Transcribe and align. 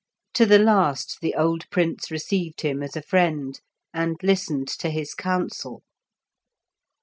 To 0.33 0.47
the 0.47 0.57
last, 0.57 1.19
the 1.21 1.35
old 1.35 1.69
Prince 1.69 2.09
received 2.09 2.61
him 2.61 2.81
as 2.81 2.95
a 2.95 3.03
friend, 3.03 3.61
and 3.93 4.17
listened 4.23 4.67
to 4.79 4.89
his 4.89 5.13
counsel. 5.13 5.83